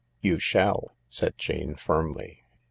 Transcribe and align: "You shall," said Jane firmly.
"You 0.19 0.39
shall," 0.39 0.95
said 1.11 1.37
Jane 1.37 1.75
firmly. 1.75 2.43